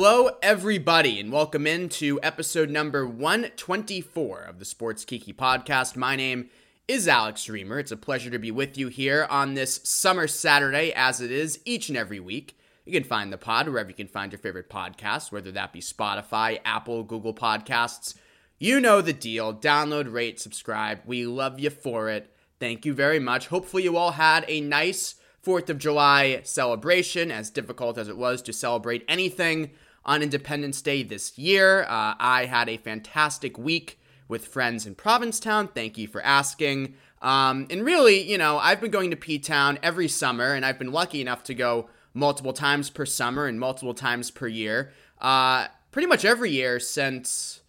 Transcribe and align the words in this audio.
Hello, 0.00 0.30
everybody, 0.42 1.18
and 1.18 1.32
welcome 1.32 1.66
into 1.66 2.20
episode 2.22 2.70
number 2.70 3.04
124 3.04 4.42
of 4.42 4.60
the 4.60 4.64
Sports 4.64 5.04
Kiki 5.04 5.32
podcast. 5.32 5.96
My 5.96 6.14
name 6.14 6.50
is 6.86 7.08
Alex 7.08 7.46
Reimer. 7.46 7.80
It's 7.80 7.90
a 7.90 7.96
pleasure 7.96 8.30
to 8.30 8.38
be 8.38 8.52
with 8.52 8.78
you 8.78 8.86
here 8.86 9.26
on 9.28 9.54
this 9.54 9.80
summer 9.82 10.28
Saturday, 10.28 10.92
as 10.94 11.20
it 11.20 11.32
is 11.32 11.58
each 11.64 11.88
and 11.88 11.98
every 11.98 12.20
week. 12.20 12.56
You 12.86 12.92
can 12.92 13.02
find 13.02 13.32
the 13.32 13.38
pod 13.38 13.66
wherever 13.66 13.88
you 13.88 13.94
can 13.96 14.06
find 14.06 14.30
your 14.30 14.38
favorite 14.38 14.70
podcasts, 14.70 15.32
whether 15.32 15.50
that 15.50 15.72
be 15.72 15.80
Spotify, 15.80 16.60
Apple, 16.64 17.02
Google 17.02 17.34
Podcasts. 17.34 18.14
You 18.56 18.80
know 18.80 19.00
the 19.00 19.12
deal. 19.12 19.52
Download, 19.52 20.12
rate, 20.12 20.38
subscribe. 20.38 21.00
We 21.06 21.26
love 21.26 21.58
you 21.58 21.70
for 21.70 22.08
it. 22.08 22.32
Thank 22.60 22.86
you 22.86 22.94
very 22.94 23.18
much. 23.18 23.48
Hopefully, 23.48 23.82
you 23.82 23.96
all 23.96 24.12
had 24.12 24.44
a 24.46 24.60
nice 24.60 25.16
4th 25.44 25.68
of 25.68 25.78
July 25.78 26.42
celebration, 26.44 27.32
as 27.32 27.50
difficult 27.50 27.98
as 27.98 28.06
it 28.08 28.16
was 28.16 28.42
to 28.42 28.52
celebrate 28.52 29.04
anything 29.08 29.72
on 30.08 30.22
Independence 30.22 30.80
Day 30.80 31.02
this 31.02 31.36
year. 31.36 31.82
Uh, 31.82 32.14
I 32.18 32.46
had 32.46 32.70
a 32.70 32.78
fantastic 32.78 33.58
week 33.58 34.00
with 34.26 34.46
friends 34.46 34.86
in 34.86 34.94
Provincetown. 34.94 35.68
Thank 35.68 35.98
you 35.98 36.08
for 36.08 36.22
asking. 36.22 36.94
Um, 37.20 37.66
and 37.70 37.84
really, 37.84 38.22
you 38.22 38.38
know, 38.38 38.58
I've 38.58 38.80
been 38.80 38.90
going 38.90 39.10
to 39.10 39.16
P 39.16 39.38
Town 39.38 39.78
every 39.82 40.08
summer, 40.08 40.54
and 40.54 40.64
I've 40.64 40.78
been 40.78 40.92
lucky 40.92 41.20
enough 41.20 41.42
to 41.44 41.54
go 41.54 41.90
multiple 42.14 42.54
times 42.54 42.88
per 42.88 43.04
summer 43.04 43.46
and 43.46 43.60
multiple 43.60 43.92
times 43.92 44.30
per 44.30 44.46
year. 44.46 44.92
Uh, 45.20 45.66
pretty 45.90 46.08
much 46.08 46.24
every 46.24 46.50
year 46.52 46.80
since, 46.80 47.60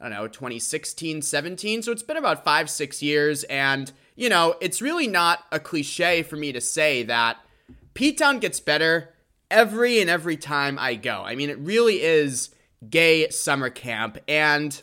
I 0.00 0.08
don't 0.08 0.18
know, 0.18 0.26
2016, 0.26 1.22
17. 1.22 1.82
So 1.82 1.92
it's 1.92 2.02
been 2.02 2.16
about 2.16 2.44
five, 2.44 2.68
six 2.68 3.04
years. 3.04 3.44
And 3.44 3.92
you 4.16 4.28
know, 4.28 4.56
it's 4.60 4.82
really 4.82 5.06
not 5.06 5.44
a 5.52 5.60
cliche 5.60 6.24
for 6.24 6.34
me 6.34 6.50
to 6.52 6.60
say 6.60 7.04
that 7.04 7.36
P 7.94 8.12
Town 8.12 8.40
gets 8.40 8.58
better 8.58 9.13
every 9.54 10.00
and 10.00 10.10
every 10.10 10.36
time 10.36 10.78
I 10.78 10.96
go. 10.96 11.22
I 11.24 11.36
mean, 11.36 11.48
it 11.48 11.58
really 11.58 12.02
is 12.02 12.50
gay 12.90 13.30
summer 13.30 13.70
camp, 13.70 14.18
and 14.28 14.82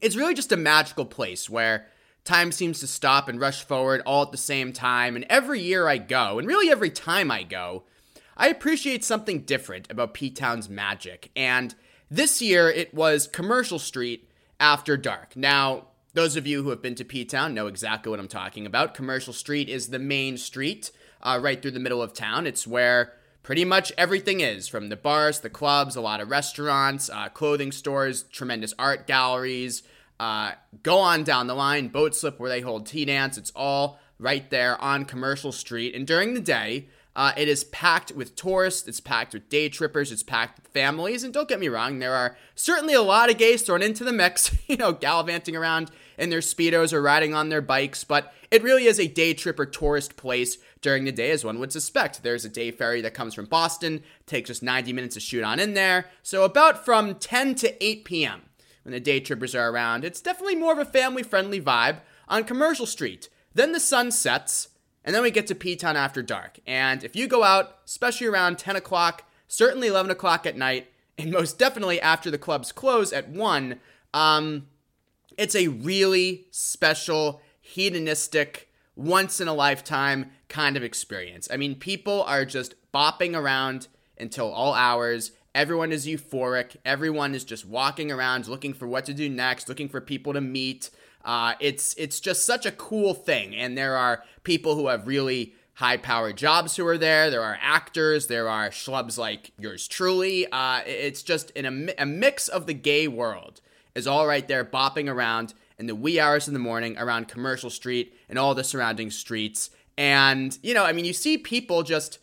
it's 0.00 0.14
really 0.14 0.34
just 0.34 0.52
a 0.52 0.56
magical 0.56 1.06
place 1.06 1.50
where 1.50 1.86
time 2.24 2.52
seems 2.52 2.78
to 2.80 2.86
stop 2.86 3.28
and 3.28 3.40
rush 3.40 3.64
forward 3.64 4.02
all 4.04 4.22
at 4.22 4.30
the 4.30 4.36
same 4.36 4.72
time. 4.72 5.16
And 5.16 5.24
every 5.30 5.60
year 5.60 5.88
I 5.88 5.96
go, 5.96 6.38
and 6.38 6.46
really 6.46 6.70
every 6.70 6.90
time 6.90 7.30
I 7.30 7.42
go, 7.42 7.84
I 8.36 8.48
appreciate 8.48 9.02
something 9.02 9.40
different 9.40 9.90
about 9.90 10.14
P 10.14 10.30
Town's 10.30 10.68
magic. 10.68 11.30
And 11.34 11.74
this 12.10 12.42
year 12.42 12.70
it 12.70 12.92
was 12.94 13.26
Commercial 13.26 13.78
Street 13.78 14.30
after 14.60 14.96
dark. 14.96 15.34
Now, 15.34 15.88
those 16.14 16.36
of 16.36 16.46
you 16.46 16.62
who 16.62 16.70
have 16.70 16.82
been 16.82 16.94
to 16.96 17.04
P 17.04 17.24
Town 17.24 17.54
know 17.54 17.66
exactly 17.66 18.10
what 18.10 18.20
I'm 18.20 18.28
talking 18.28 18.66
about. 18.66 18.94
Commercial 18.94 19.32
Street 19.32 19.68
is 19.68 19.88
the 19.88 19.98
main 19.98 20.36
street 20.36 20.90
uh, 21.22 21.40
right 21.42 21.60
through 21.60 21.72
the 21.72 21.80
middle 21.80 22.02
of 22.02 22.12
town. 22.12 22.46
It's 22.46 22.66
where 22.66 23.14
pretty 23.48 23.64
much 23.64 23.90
everything 23.96 24.40
is 24.40 24.68
from 24.68 24.90
the 24.90 24.96
bars, 24.96 25.40
the 25.40 25.48
clubs, 25.48 25.96
a 25.96 26.00
lot 26.02 26.20
of 26.20 26.28
restaurants, 26.28 27.08
uh, 27.08 27.30
clothing 27.30 27.72
stores, 27.72 28.24
tremendous 28.24 28.74
art 28.78 29.06
galleries. 29.06 29.82
Uh, 30.20 30.52
go 30.82 30.98
on 30.98 31.24
down 31.24 31.46
the 31.46 31.54
line, 31.54 31.88
boat 31.88 32.14
slip 32.14 32.38
where 32.38 32.50
they 32.50 32.60
hold 32.60 32.84
tea 32.84 33.06
dance. 33.06 33.38
It's 33.38 33.50
all 33.56 33.98
right 34.18 34.50
there 34.50 34.78
on 34.82 35.06
Commercial 35.06 35.50
Street. 35.50 35.94
And 35.94 36.06
during 36.06 36.34
the 36.34 36.42
day, 36.42 36.88
uh, 37.16 37.32
it 37.38 37.48
is 37.48 37.64
packed 37.64 38.12
with 38.12 38.36
tourists, 38.36 38.86
it's 38.86 39.00
packed 39.00 39.32
with 39.32 39.48
day 39.48 39.70
trippers, 39.70 40.12
it's 40.12 40.22
packed 40.22 40.58
with 40.58 40.70
families. 40.70 41.24
And 41.24 41.32
don't 41.32 41.48
get 41.48 41.58
me 41.58 41.70
wrong, 41.70 42.00
there 42.00 42.14
are 42.14 42.36
certainly 42.54 42.92
a 42.92 43.00
lot 43.00 43.30
of 43.30 43.38
gays 43.38 43.62
thrown 43.62 43.80
into 43.80 44.04
the 44.04 44.12
mix, 44.12 44.54
you 44.66 44.76
know, 44.76 44.92
gallivanting 44.92 45.56
around 45.56 45.90
in 46.18 46.30
their 46.30 46.40
Speedos 46.40 46.92
or 46.92 47.00
riding 47.00 47.34
on 47.34 47.48
their 47.48 47.60
bikes. 47.60 48.04
But 48.04 48.32
it 48.50 48.62
really 48.62 48.84
is 48.84 48.98
a 48.98 49.08
day 49.08 49.34
trip 49.34 49.58
or 49.58 49.66
tourist 49.66 50.16
place 50.16 50.58
during 50.80 51.04
the 51.04 51.12
day, 51.12 51.30
as 51.30 51.44
one 51.44 51.58
would 51.60 51.72
suspect. 51.72 52.22
There's 52.22 52.44
a 52.44 52.50
day 52.50 52.70
ferry 52.70 53.00
that 53.02 53.14
comes 53.14 53.34
from 53.34 53.46
Boston, 53.46 54.02
takes 54.26 54.48
just 54.48 54.62
90 54.62 54.92
minutes 54.92 55.14
to 55.14 55.20
shoot 55.20 55.44
on 55.44 55.60
in 55.60 55.74
there. 55.74 56.06
So 56.22 56.44
about 56.44 56.84
from 56.84 57.14
10 57.14 57.54
to 57.56 57.84
8 57.84 58.04
p.m. 58.04 58.42
when 58.82 58.92
the 58.92 59.00
day 59.00 59.20
trippers 59.20 59.54
are 59.54 59.70
around, 59.70 60.04
it's 60.04 60.20
definitely 60.20 60.56
more 60.56 60.72
of 60.72 60.78
a 60.78 60.84
family 60.84 61.22
friendly 61.22 61.60
vibe 61.60 62.00
on 62.28 62.44
Commercial 62.44 62.86
Street. 62.86 63.28
Then 63.54 63.72
the 63.72 63.80
sun 63.80 64.10
sets 64.10 64.68
and 65.08 65.14
then 65.14 65.22
we 65.22 65.30
get 65.30 65.46
to 65.46 65.54
P 65.54 65.74
Town 65.74 65.96
after 65.96 66.22
dark. 66.22 66.60
And 66.66 67.02
if 67.02 67.16
you 67.16 67.26
go 67.26 67.42
out, 67.42 67.78
especially 67.86 68.26
around 68.26 68.58
10 68.58 68.76
o'clock, 68.76 69.24
certainly 69.46 69.88
11 69.88 70.10
o'clock 70.10 70.44
at 70.44 70.54
night, 70.54 70.88
and 71.16 71.32
most 71.32 71.58
definitely 71.58 71.98
after 71.98 72.30
the 72.30 72.36
clubs 72.36 72.72
close 72.72 73.10
at 73.10 73.26
1, 73.26 73.80
um, 74.12 74.66
it's 75.38 75.54
a 75.54 75.68
really 75.68 76.46
special, 76.50 77.40
hedonistic, 77.60 78.68
once 78.96 79.40
in 79.40 79.46
a 79.46 79.54
lifetime 79.54 80.32
kind 80.48 80.76
of 80.76 80.82
experience. 80.82 81.48
I 81.50 81.56
mean, 81.56 81.76
people 81.76 82.24
are 82.24 82.44
just 82.44 82.74
bopping 82.92 83.36
around 83.36 83.86
until 84.18 84.52
all 84.52 84.74
hours. 84.74 85.30
Everyone 85.54 85.92
is 85.92 86.06
euphoric. 86.06 86.76
Everyone 86.84 87.34
is 87.34 87.44
just 87.44 87.64
walking 87.64 88.10
around 88.10 88.48
looking 88.48 88.74
for 88.74 88.88
what 88.88 89.04
to 89.06 89.14
do 89.14 89.28
next, 89.28 89.68
looking 89.68 89.88
for 89.88 90.00
people 90.00 90.32
to 90.32 90.40
meet. 90.40 90.90
Uh, 91.24 91.54
it's 91.60 91.94
it's 91.94 92.20
just 92.20 92.44
such 92.44 92.66
a 92.66 92.72
cool 92.72 93.14
thing, 93.14 93.54
and 93.54 93.78
there 93.78 93.96
are 93.96 94.24
people 94.42 94.74
who 94.74 94.88
have 94.88 95.06
really 95.06 95.54
high 95.74 95.96
powered 95.96 96.36
jobs 96.36 96.74
who 96.76 96.86
are 96.86 96.98
there. 96.98 97.30
There 97.30 97.42
are 97.42 97.58
actors. 97.60 98.26
There 98.26 98.48
are 98.48 98.70
schlubs 98.70 99.16
like 99.16 99.52
yours 99.58 99.86
truly. 99.86 100.50
Uh, 100.50 100.80
it's 100.86 101.22
just 101.22 101.50
in 101.50 101.64
a, 101.64 102.02
a 102.02 102.06
mix 102.06 102.48
of 102.48 102.66
the 102.66 102.74
gay 102.74 103.06
world 103.06 103.60
is 103.98 104.06
all 104.06 104.26
right 104.26 104.46
there 104.48 104.64
bopping 104.64 105.12
around 105.12 105.52
in 105.78 105.86
the 105.86 105.94
wee 105.94 106.18
hours 106.18 106.48
in 106.48 106.54
the 106.54 106.60
morning 106.60 106.96
around 106.96 107.28
Commercial 107.28 107.68
Street 107.68 108.14
and 108.28 108.38
all 108.38 108.54
the 108.54 108.64
surrounding 108.64 109.10
streets. 109.10 109.70
And, 109.98 110.56
you 110.62 110.72
know, 110.72 110.84
I 110.84 110.92
mean, 110.92 111.04
you 111.04 111.12
see 111.12 111.36
people 111.36 111.82
just 111.82 112.18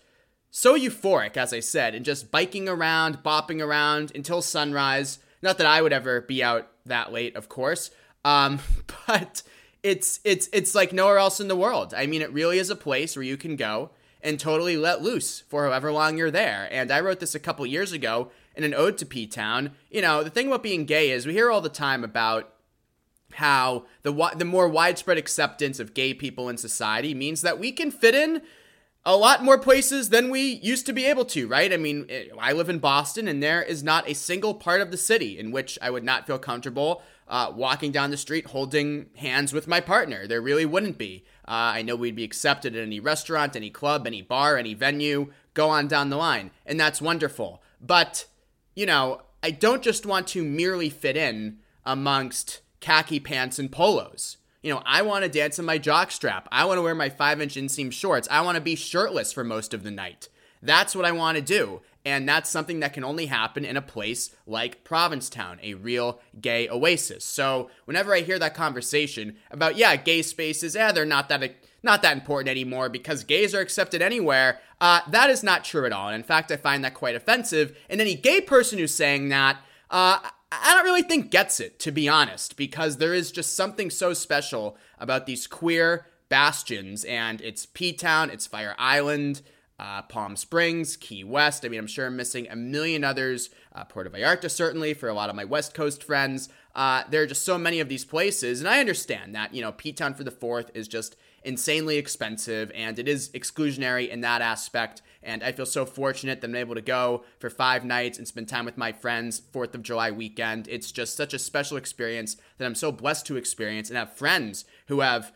so 0.50 0.78
euphoric, 0.78 1.38
as 1.38 1.54
I 1.54 1.60
said, 1.60 1.94
and 1.94 2.06
just 2.06 2.32
biking 2.32 2.68
around, 2.68 3.22
bopping 3.24 3.62
around 3.62 4.12
until 4.16 4.42
sunrise. 4.42 5.20
Not 5.42 5.58
that 5.58 5.68
I 5.68 5.82
would 5.82 5.94
ever 5.94 6.22
be 6.22 6.42
out 6.42 6.70
that 6.86 7.12
late, 7.12 7.36
of 7.36 7.50
course, 7.50 7.92
um, 8.24 8.60
but 9.08 9.44
it's 9.84 10.20
it's 10.24 10.50
it's 10.52 10.74
like 10.74 10.94
nowhere 10.94 11.18
else 11.18 11.40
in 11.40 11.48
the 11.48 11.56
world. 11.56 11.94
I 11.94 12.08
mean, 12.08 12.22
it 12.22 12.32
really 12.34 12.58
is 12.58 12.70
a 12.70 12.76
place 12.76 13.16
where 13.16 13.24
you 13.24 13.38
can 13.38 13.56
go 13.56 13.92
and 14.26 14.40
totally 14.40 14.76
let 14.76 15.04
loose 15.04 15.42
for 15.42 15.66
however 15.66 15.92
long 15.92 16.18
you're 16.18 16.32
there. 16.32 16.68
And 16.72 16.92
I 16.92 17.00
wrote 17.00 17.20
this 17.20 17.36
a 17.36 17.40
couple 17.40 17.66
years 17.66 17.92
ago 17.92 18.32
in 18.56 18.64
an 18.64 18.74
ode 18.74 18.98
to 18.98 19.06
P 19.06 19.28
Town. 19.28 19.72
You 19.92 20.02
know, 20.02 20.24
the 20.24 20.32
thing 20.32 20.48
about 20.48 20.64
being 20.64 20.86
gay 20.86 21.12
is 21.12 21.26
we 21.28 21.34
hear 21.34 21.52
all 21.52 21.62
the 21.62 21.70
time 21.70 22.04
about 22.04 22.52
how 23.34 23.86
the 24.02 24.12
the 24.36 24.46
more 24.46 24.68
widespread 24.68 25.18
acceptance 25.18 25.80
of 25.80 25.94
gay 25.94 26.14
people 26.14 26.50
in 26.50 26.58
society 26.58 27.14
means 27.14 27.42
that 27.42 27.60
we 27.60 27.72
can 27.72 27.92
fit 27.92 28.16
in 28.16 28.42
a 29.06 29.16
lot 29.16 29.44
more 29.44 29.60
places 29.60 30.10
than 30.10 30.32
we 30.32 30.42
used 30.42 30.88
to 30.88 30.94
be 30.94 31.06
able 31.06 31.26
to, 31.26 31.48
right? 31.48 31.72
I 31.72 31.78
mean, 31.78 32.10
I 32.40 32.54
live 32.54 32.70
in 32.70 32.80
Boston 32.80 33.28
and 33.28 33.42
there 33.42 33.62
is 33.62 33.84
not 33.84 34.10
a 34.10 34.16
single 34.16 34.56
part 34.56 34.82
of 34.82 34.90
the 34.90 34.98
city 34.98 35.38
in 35.38 35.52
which 35.52 35.78
I 35.82 35.92
would 35.92 36.04
not 36.04 36.26
feel 36.26 36.40
comfortable 36.40 37.04
uh, 37.28 37.52
walking 37.56 37.92
down 37.92 38.10
the 38.10 38.18
street 38.18 38.48
holding 38.48 39.08
hands 39.16 39.54
with 39.54 39.68
my 39.68 39.80
partner. 39.80 40.26
There 40.28 40.42
really 40.42 40.66
wouldn't 40.66 40.98
be. 40.98 41.24
Uh, 41.48 41.78
I 41.78 41.82
know 41.84 41.96
we'd 41.96 42.16
be 42.16 42.24
accepted 42.24 42.76
at 42.76 42.82
any 42.82 43.00
restaurant, 43.00 43.56
any 43.56 43.70
club, 43.70 44.08
any 44.08 44.24
bar, 44.24 44.58
any 44.58 44.74
venue, 44.74 45.32
go 45.54 45.70
on 45.70 45.88
down 45.88 46.10
the 46.10 46.18
line. 46.18 46.50
And 46.66 46.80
that's 46.80 47.02
wonderful. 47.02 47.62
But, 47.80 48.26
you 48.76 48.88
know, 48.88 49.22
I 49.44 49.52
don't 49.52 49.84
just 49.84 50.06
want 50.08 50.28
to 50.30 50.44
merely 50.44 50.90
fit 50.90 51.16
in 51.16 51.60
amongst 51.86 52.62
khaki 52.80 53.20
pants 53.20 53.60
and 53.60 53.72
polos. 53.72 54.38
You 54.66 54.74
know, 54.74 54.82
I 54.84 55.04
want 55.04 55.24
to 55.24 55.30
dance 55.30 55.60
in 55.60 55.66
my 55.66 55.78
jockstrap. 55.78 56.46
I 56.52 56.66
want 56.66 56.80
to 56.80 56.82
wear 56.82 56.96
my 56.96 57.10
five 57.10 57.40
inch 57.40 57.54
inseam 57.54 57.92
shorts. 57.92 58.28
I 58.32 58.42
want 58.42 58.56
to 58.56 58.62
be 58.62 58.74
shirtless 58.74 59.32
for 59.32 59.44
most 59.44 59.76
of 59.76 59.84
the 59.84 59.92
night. 59.92 60.28
That's 60.60 60.96
what 60.96 61.06
I 61.06 61.12
want 61.12 61.38
to 61.38 61.44
do. 61.44 61.82
And 62.04 62.28
that's 62.28 62.50
something 62.50 62.80
that 62.80 62.92
can 62.92 63.04
only 63.04 63.28
happen 63.28 63.64
in 63.64 63.78
a 63.78 63.82
place 63.84 64.36
like 64.48 64.84
Provincetown, 64.84 65.60
a 65.62 65.76
real 65.76 66.20
gay 66.42 66.68
oasis. 66.68 67.24
So 67.24 67.70
whenever 67.86 68.16
I 68.16 68.22
hear 68.22 68.40
that 68.40 68.56
conversation 68.56 69.36
about, 69.52 69.78
yeah, 69.78 69.96
gay 69.98 70.24
spaces, 70.24 70.74
yeah, 70.74 70.92
they're 70.92 71.06
not 71.06 71.30
that 71.30 71.58
not 71.84 72.02
that 72.02 72.18
important 72.18 72.50
anymore 72.50 72.90
because 72.90 73.24
gays 73.24 73.54
are 73.54 73.62
accepted 73.62 74.02
anywhere, 74.02 74.60
uh, 74.82 75.02
that 75.12 75.30
is 75.30 75.44
not 75.44 75.64
true 75.64 75.86
at 75.86 75.94
all. 75.94 76.08
And 76.08 76.16
in 76.16 76.24
fact, 76.24 76.52
I 76.52 76.58
find 76.58 76.84
that 76.84 76.96
quite 76.96 77.14
offensive. 77.14 77.78
And 77.88 78.02
any 78.02 78.16
gay 78.16 78.42
person 78.42 78.80
who's 78.80 78.96
saying 78.96 79.30
that, 79.30 79.58
uh, 79.92 80.18
I 80.62 80.74
don't 80.74 80.86
really 80.86 81.02
think 81.02 81.32
gets 81.32 81.60
it, 81.60 81.80
to 81.80 81.92
be 81.92 82.08
honest, 82.10 82.58
because 82.58 82.98
there 82.98 83.14
is 83.14 83.32
just 83.32 83.56
something 83.56 83.90
so 83.90 84.14
special 84.14 84.78
about 85.00 85.26
these 85.26 85.48
queer 85.48 86.08
bastions, 86.30 87.04
and 87.06 87.42
it's 87.42 87.66
P 87.66 87.94
Town, 87.94 88.30
it's 88.30 88.48
Fire 88.48 88.76
Island, 88.78 89.42
uh, 89.80 90.02
Palm 90.04 90.36
Springs, 90.36 90.98
Key 90.98 91.24
West. 91.24 91.66
I 91.66 91.70
mean, 91.70 91.80
I'm 91.80 91.88
sure 91.88 92.08
I'm 92.08 92.16
missing 92.16 92.48
a 92.50 92.56
million 92.56 93.04
others. 93.04 93.50
Uh, 93.74 93.84
Puerto 93.84 94.10
Vallarta, 94.10 94.50
certainly, 94.50 94.94
for 94.94 95.10
a 95.10 95.14
lot 95.14 95.30
of 95.30 95.36
my 95.36 95.46
West 95.46 95.74
Coast 95.74 96.04
friends. 96.04 96.50
Uh, 96.74 97.04
there 97.10 97.22
are 97.22 97.28
just 97.28 97.44
so 97.44 97.58
many 97.58 97.80
of 97.80 97.90
these 97.90 98.06
places, 98.06 98.60
and 98.60 98.70
I 98.70 98.80
understand 98.80 99.36
that, 99.36 99.54
you 99.54 99.62
know, 99.62 99.72
P 99.72 99.94
Town 99.94 100.14
for 100.14 100.24
the 100.24 100.32
Fourth 100.32 100.72
is 100.74 100.88
just 100.88 101.16
insanely 101.46 101.98
expensive, 101.98 102.72
and 102.76 103.00
it 103.00 103.08
is 103.08 103.30
exclusionary 103.30 104.10
in 104.10 104.22
that 104.22 104.42
aspect. 104.42 105.02
And 105.24 105.44
I 105.44 105.52
feel 105.52 105.66
so 105.66 105.86
fortunate 105.86 106.42
that 106.42 106.50
I'm 106.50 106.56
able 106.56 106.76
to 106.76 106.82
go 106.82 107.24
for 107.40 107.50
five 107.50 107.86
nights 107.86 108.18
and 108.18 108.28
spend 108.28 108.48
time 108.48 108.66
with 108.66 108.78
my 108.78 108.92
friends, 108.92 109.40
4th 109.40 109.74
of 109.74 109.84
July 109.84 110.12
weekend. 110.12 110.68
It's 110.68 110.92
just 110.92 111.16
such 111.16 111.34
a 111.34 111.40
special 111.40 111.78
experience 111.78 112.38
that 112.58 112.66
I'm 112.66 112.76
so 112.76 112.92
blessed 112.92 113.26
to 113.28 113.38
experience 113.38 113.90
and 113.90 113.98
have 113.98 114.16
friends 114.16 114.66
who 114.88 115.00
have 115.00 115.34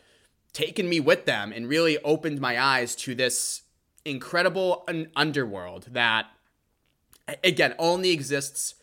taken 0.51 0.89
me 0.89 1.00
with 1.00 1.25
them 1.25 1.51
and 1.51 1.69
really 1.69 1.97
opened 2.00 2.41
my 2.41 2.61
eyes 2.61 2.95
to 2.97 3.15
this 3.15 3.63
incredible 4.06 4.88
underworld 5.15 5.88
that 5.91 6.27
again, 7.44 7.75
only 7.77 8.11
exists 8.11 8.75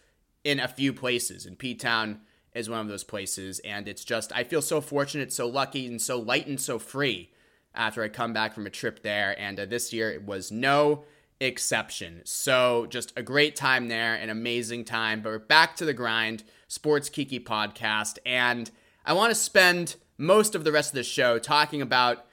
in 0.44 0.60
a 0.60 0.68
few 0.68 0.92
places. 0.92 1.46
in 1.46 1.56
P 1.56 1.74
Town 1.74 2.20
is 2.56 2.70
one 2.70 2.80
of 2.80 2.88
those 2.88 3.04
places. 3.04 3.60
And 3.60 3.86
it's 3.86 4.04
just, 4.04 4.32
I 4.34 4.44
feel 4.44 4.62
so 4.62 4.80
fortunate, 4.80 5.32
so 5.32 5.46
lucky, 5.46 5.86
and 5.86 6.00
so 6.00 6.18
light 6.18 6.46
and 6.46 6.60
so 6.60 6.78
free 6.78 7.30
after 7.74 8.02
I 8.02 8.08
come 8.08 8.32
back 8.32 8.54
from 8.54 8.66
a 8.66 8.70
trip 8.70 9.02
there. 9.02 9.38
And 9.38 9.60
uh, 9.60 9.66
this 9.66 9.92
year 9.92 10.10
it 10.10 10.24
was 10.24 10.50
no 10.50 11.04
exception. 11.38 12.22
So 12.24 12.86
just 12.88 13.12
a 13.16 13.22
great 13.22 13.54
time 13.54 13.88
there, 13.88 14.14
an 14.14 14.30
amazing 14.30 14.84
time. 14.84 15.20
But 15.20 15.30
we're 15.30 15.38
back 15.38 15.76
to 15.76 15.84
the 15.84 15.92
grind, 15.92 16.42
Sports 16.66 17.10
Kiki 17.10 17.38
podcast. 17.38 18.18
And 18.24 18.70
I 19.04 19.12
want 19.12 19.30
to 19.30 19.34
spend 19.34 19.96
most 20.16 20.54
of 20.54 20.64
the 20.64 20.72
rest 20.72 20.90
of 20.90 20.96
the 20.96 21.04
show 21.04 21.38
talking 21.38 21.82
about 21.82 22.26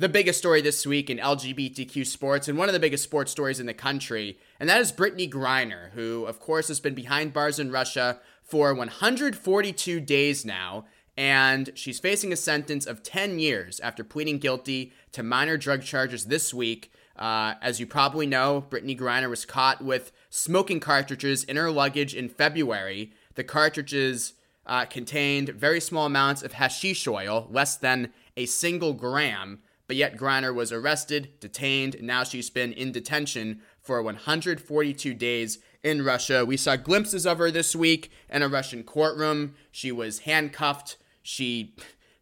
the 0.00 0.08
biggest 0.08 0.38
story 0.38 0.62
this 0.62 0.86
week 0.86 1.10
in 1.10 1.18
LGBTQ 1.18 2.06
sports 2.06 2.48
and 2.48 2.56
one 2.56 2.70
of 2.70 2.72
the 2.72 2.80
biggest 2.80 3.04
sports 3.04 3.30
stories 3.30 3.60
in 3.60 3.66
the 3.66 3.74
country, 3.74 4.38
and 4.58 4.66
that 4.66 4.80
is 4.80 4.92
Brittney 4.92 5.30
Griner, 5.30 5.90
who, 5.90 6.24
of 6.24 6.40
course, 6.40 6.68
has 6.68 6.80
been 6.80 6.94
behind 6.94 7.34
bars 7.34 7.58
in 7.58 7.70
Russia 7.70 8.18
for 8.50 8.74
142 8.74 10.00
days 10.00 10.44
now, 10.44 10.84
and 11.16 11.70
she's 11.74 12.00
facing 12.00 12.32
a 12.32 12.36
sentence 12.36 12.84
of 12.86 13.02
10 13.02 13.38
years 13.38 13.78
after 13.80 14.02
pleading 14.02 14.38
guilty 14.38 14.92
to 15.12 15.22
minor 15.22 15.56
drug 15.56 15.82
charges 15.82 16.26
this 16.26 16.52
week. 16.52 16.92
Uh, 17.16 17.54
as 17.62 17.78
you 17.78 17.86
probably 17.86 18.26
know, 18.26 18.64
Brittney 18.68 18.98
Griner 18.98 19.30
was 19.30 19.44
caught 19.44 19.84
with 19.84 20.10
smoking 20.30 20.80
cartridges 20.80 21.44
in 21.44 21.56
her 21.56 21.70
luggage 21.70 22.14
in 22.14 22.28
February. 22.28 23.12
The 23.34 23.44
cartridges 23.44 24.32
uh, 24.66 24.84
contained 24.86 25.50
very 25.50 25.80
small 25.80 26.06
amounts 26.06 26.42
of 26.42 26.54
hashish 26.54 27.06
oil, 27.06 27.46
less 27.50 27.76
than 27.76 28.12
a 28.36 28.46
single 28.46 28.94
gram 28.94 29.60
but 29.90 29.96
yet 29.96 30.16
Griner 30.16 30.54
was 30.54 30.70
arrested, 30.70 31.30
detained, 31.40 31.96
and 31.96 32.06
now 32.06 32.22
she's 32.22 32.48
been 32.48 32.72
in 32.72 32.92
detention 32.92 33.60
for 33.80 34.00
142 34.00 35.14
days 35.14 35.58
in 35.82 36.04
Russia. 36.04 36.44
We 36.44 36.56
saw 36.56 36.76
glimpses 36.76 37.26
of 37.26 37.38
her 37.38 37.50
this 37.50 37.74
week 37.74 38.10
in 38.28 38.42
a 38.42 38.48
Russian 38.48 38.82
courtroom. 38.82 39.54
She 39.70 39.92
was 39.92 40.20
handcuffed. 40.20 40.96
She 41.22 41.74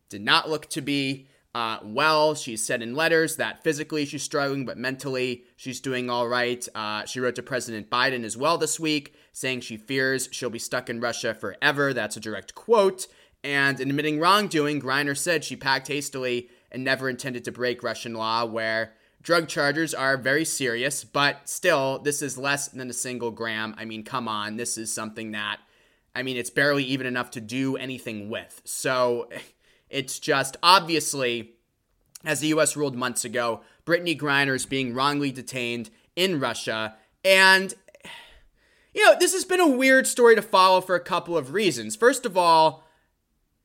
did 0.08 0.22
not 0.22 0.49
look 0.49 0.69
to 0.70 0.81
be 0.81 1.28
uh, 1.55 1.78
well. 1.82 2.34
She 2.34 2.56
said 2.56 2.82
in 2.82 2.94
letters 2.94 3.37
that 3.37 3.64
physically 3.64 4.05
she's 4.05 4.22
struggling, 4.22 4.64
but 4.64 4.78
mentally 4.78 5.44
she's 5.56 5.81
doing 5.81 6.08
all 6.08 6.28
right. 6.28 6.66
Uh, 6.75 7.05
she 7.05 7.20
wrote 7.20 7.34
to 7.37 7.43
President 7.43 7.90
Biden 7.90 8.25
as 8.25 8.37
well 8.37 8.58
this 8.58 8.78
week, 8.78 9.14
saying 9.32 9.61
she 9.61 9.76
fears 9.76 10.28
she'll 10.31 10.50
be 10.50 10.58
stuck 10.58 10.88
in 10.88 11.00
Russia 11.00 11.34
forever. 11.34 11.93
That's 11.93 12.16
a 12.16 12.20
direct 12.20 12.54
quote. 12.54 13.06
And 13.43 13.81
in 13.81 13.90
admitting 13.90 14.20
wrongdoing, 14.20 14.81
Griner 14.81 15.16
said 15.16 15.44
she 15.44 15.56
packed 15.56 15.88
hastily 15.88 16.49
and 16.70 16.84
never 16.84 17.08
intended 17.08 17.44
to 17.44 17.52
break 17.52 17.82
Russian 17.82 18.14
law, 18.14 18.44
where 18.44 18.94
drug 19.22 19.48
charges 19.48 19.94
are 19.94 20.16
very 20.16 20.44
serious, 20.44 21.04
but 21.04 21.48
still, 21.48 21.98
this 21.98 22.22
is 22.22 22.38
less 22.38 22.68
than 22.68 22.88
a 22.90 22.94
single 22.94 23.30
gram. 23.30 23.74
I 23.76 23.84
mean, 23.84 24.04
come 24.04 24.28
on, 24.28 24.56
this 24.56 24.78
is 24.78 24.92
something 24.92 25.32
that, 25.32 25.58
I 26.14 26.22
mean, 26.22 26.36
it's 26.36 26.50
barely 26.50 26.84
even 26.84 27.06
enough 27.06 27.30
to 27.32 27.40
do 27.40 27.76
anything 27.76 28.30
with. 28.30 28.62
So 28.64 29.28
it's 29.90 30.18
just 30.18 30.56
obviously, 30.62 31.54
as 32.24 32.40
the 32.40 32.48
US 32.48 32.76
ruled 32.76 32.96
months 32.96 33.24
ago, 33.24 33.62
Brittney 33.84 34.18
Griner 34.18 34.54
is 34.54 34.66
being 34.66 34.94
wrongly 34.94 35.32
detained 35.32 35.90
in 36.14 36.40
Russia. 36.40 36.96
And, 37.24 37.74
you 38.94 39.04
know, 39.04 39.16
this 39.18 39.32
has 39.32 39.44
been 39.44 39.60
a 39.60 39.68
weird 39.68 40.06
story 40.06 40.34
to 40.36 40.42
follow 40.42 40.80
for 40.80 40.94
a 40.94 41.00
couple 41.00 41.36
of 41.36 41.52
reasons. 41.52 41.96
First 41.96 42.24
of 42.24 42.36
all, 42.36 42.84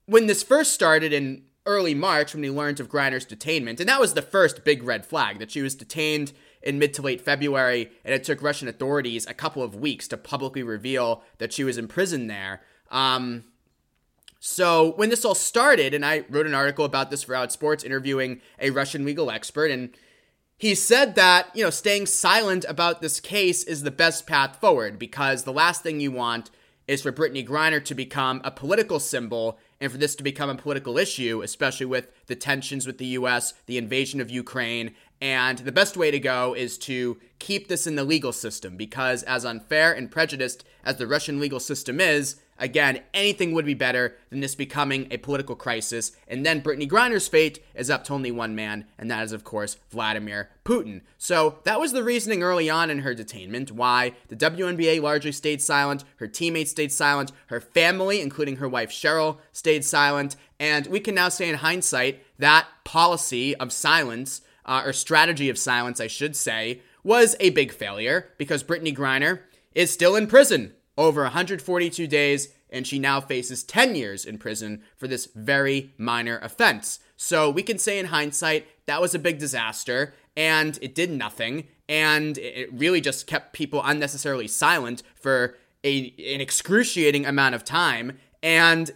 when 0.05 0.27
this 0.27 0.43
first 0.43 0.73
started 0.73 1.13
in 1.13 1.43
early 1.65 1.93
March 1.93 2.33
when 2.33 2.43
he 2.43 2.49
learned 2.49 2.79
of 2.79 2.89
Griner's 2.89 3.25
detainment, 3.25 3.79
and 3.79 3.89
that 3.89 3.99
was 3.99 4.13
the 4.13 4.21
first 4.21 4.63
big 4.63 4.83
red 4.83 5.05
flag 5.05 5.39
that 5.39 5.51
she 5.51 5.61
was 5.61 5.75
detained 5.75 6.33
in 6.61 6.79
mid 6.79 6.93
to 6.93 7.01
late 7.01 7.21
February, 7.21 7.91
and 8.03 8.13
it 8.13 8.23
took 8.23 8.41
Russian 8.41 8.67
authorities 8.67 9.25
a 9.27 9.33
couple 9.33 9.63
of 9.63 9.75
weeks 9.75 10.07
to 10.09 10.17
publicly 10.17 10.63
reveal 10.63 11.23
that 11.37 11.53
she 11.53 11.63
was 11.63 11.77
imprisoned 11.77 12.29
there. 12.29 12.61
Um, 12.91 13.45
so 14.39 14.91
when 14.97 15.09
this 15.09 15.23
all 15.23 15.35
started, 15.35 15.93
and 15.93 16.05
I 16.05 16.25
wrote 16.29 16.45
an 16.45 16.53
article 16.53 16.83
about 16.83 17.11
this 17.11 17.23
for 17.23 17.33
Outsports, 17.33 17.85
interviewing 17.85 18.41
a 18.59 18.71
Russian 18.71 19.05
legal 19.05 19.31
expert, 19.31 19.71
and 19.71 19.89
he 20.57 20.75
said 20.75 21.15
that 21.15 21.47
you 21.53 21.63
know 21.63 21.69
staying 21.69 22.05
silent 22.05 22.65
about 22.67 23.01
this 23.01 23.19
case 23.19 23.63
is 23.63 23.83
the 23.83 23.91
best 23.91 24.27
path 24.27 24.59
forward 24.59 24.99
because 24.99 25.43
the 25.43 25.53
last 25.53 25.81
thing 25.81 25.99
you 25.99 26.11
want 26.11 26.51
is 26.87 27.01
for 27.01 27.11
Brittney 27.11 27.47
Griner 27.47 27.83
to 27.83 27.95
become 27.95 28.41
a 28.43 28.51
political 28.51 28.99
symbol 28.99 29.57
and 29.79 29.91
for 29.91 29.97
this 29.97 30.15
to 30.15 30.23
become 30.23 30.49
a 30.49 30.55
political 30.55 30.97
issue, 30.97 31.41
especially 31.41 31.85
with 31.85 32.07
the 32.27 32.35
tensions 32.35 32.87
with 32.87 32.97
the 32.97 33.07
US, 33.07 33.53
the 33.65 33.77
invasion 33.77 34.21
of 34.21 34.29
Ukraine. 34.29 34.95
And 35.21 35.59
the 35.59 35.71
best 35.71 35.95
way 35.95 36.11
to 36.11 36.19
go 36.19 36.53
is 36.53 36.77
to 36.79 37.17
keep 37.39 37.67
this 37.67 37.87
in 37.87 37.95
the 37.95 38.03
legal 38.03 38.33
system 38.33 38.75
because, 38.77 39.23
as 39.23 39.45
unfair 39.45 39.93
and 39.93 40.11
prejudiced 40.11 40.63
as 40.83 40.97
the 40.97 41.07
Russian 41.07 41.39
legal 41.39 41.59
system 41.59 41.99
is, 41.99 42.37
Again, 42.57 43.01
anything 43.13 43.53
would 43.53 43.65
be 43.65 43.73
better 43.73 44.15
than 44.29 44.39
this 44.39 44.55
becoming 44.55 45.07
a 45.11 45.17
political 45.17 45.55
crisis. 45.55 46.11
And 46.27 46.45
then 46.45 46.61
Brittney 46.61 46.89
Griner's 46.89 47.27
fate 47.27 47.63
is 47.75 47.89
up 47.89 48.03
to 48.05 48.13
only 48.13 48.31
one 48.31 48.55
man, 48.55 48.85
and 48.97 49.09
that 49.09 49.23
is, 49.23 49.31
of 49.31 49.43
course, 49.43 49.77
Vladimir 49.89 50.49
Putin. 50.63 51.01
So 51.17 51.59
that 51.63 51.79
was 51.79 51.91
the 51.91 52.03
reasoning 52.03 52.43
early 52.43 52.69
on 52.69 52.89
in 52.89 52.99
her 52.99 53.15
detainment 53.15 53.71
why 53.71 54.13
the 54.27 54.35
WNBA 54.35 55.01
largely 55.01 55.31
stayed 55.31 55.61
silent, 55.61 56.03
her 56.17 56.27
teammates 56.27 56.71
stayed 56.71 56.91
silent, 56.91 57.31
her 57.47 57.59
family, 57.59 58.21
including 58.21 58.57
her 58.57 58.69
wife 58.69 58.91
Cherelle, 58.91 59.37
stayed 59.51 59.83
silent. 59.83 60.35
And 60.59 60.87
we 60.87 60.99
can 60.99 61.15
now 61.15 61.29
say 61.29 61.49
in 61.49 61.55
hindsight 61.55 62.23
that 62.37 62.67
policy 62.83 63.55
of 63.55 63.71
silence, 63.71 64.41
uh, 64.65 64.83
or 64.85 64.93
strategy 64.93 65.49
of 65.49 65.57
silence, 65.57 65.99
I 65.99 66.07
should 66.07 66.35
say, 66.35 66.81
was 67.03 67.35
a 67.39 67.49
big 67.49 67.73
failure 67.73 68.29
because 68.37 68.63
Brittney 68.63 68.95
Griner 68.95 69.41
is 69.75 69.91
still 69.91 70.15
in 70.15 70.27
prison 70.27 70.73
over 70.97 71.23
142 71.23 72.07
days, 72.07 72.49
and 72.69 72.85
she 72.85 72.99
now 72.99 73.21
faces 73.21 73.63
10 73.63 73.95
years 73.95 74.25
in 74.25 74.37
prison 74.37 74.81
for 74.97 75.07
this 75.07 75.27
very 75.35 75.93
minor 75.97 76.39
offense. 76.41 76.99
So 77.17 77.49
we 77.49 77.63
can 77.63 77.77
say 77.77 77.99
in 77.99 78.07
hindsight, 78.07 78.67
that 78.85 79.01
was 79.01 79.15
a 79.15 79.19
big 79.19 79.39
disaster, 79.39 80.13
and 80.35 80.77
it 80.81 80.95
did 80.95 81.11
nothing, 81.11 81.67
and 81.87 82.37
it 82.37 82.71
really 82.73 83.01
just 83.01 83.27
kept 83.27 83.53
people 83.53 83.81
unnecessarily 83.83 84.47
silent 84.47 85.03
for 85.15 85.55
a, 85.83 86.13
an 86.33 86.41
excruciating 86.41 87.25
amount 87.25 87.55
of 87.55 87.63
time. 87.63 88.17
And 88.41 88.91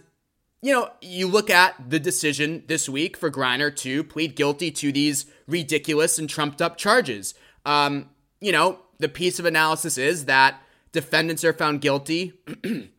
you 0.60 0.72
know, 0.72 0.90
you 1.00 1.28
look 1.28 1.50
at 1.50 1.88
the 1.88 2.00
decision 2.00 2.64
this 2.66 2.88
week 2.88 3.16
for 3.16 3.30
Griner 3.30 3.74
to 3.76 4.02
plead 4.02 4.34
guilty 4.34 4.70
to 4.72 4.90
these 4.90 5.26
ridiculous 5.46 6.18
and 6.18 6.28
trumped 6.28 6.60
up 6.60 6.76
charges. 6.76 7.34
Um, 7.64 8.10
you 8.40 8.50
know, 8.50 8.80
the 8.98 9.08
piece 9.08 9.38
of 9.38 9.44
analysis 9.44 9.96
is 9.98 10.24
that 10.24 10.60
defendants 10.92 11.44
are 11.44 11.52
found 11.52 11.80
guilty 11.80 12.32